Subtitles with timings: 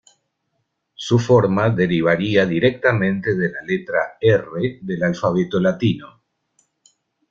[0.95, 6.23] Su forma derivaría directamente de la letra "R" del alfabeto latino.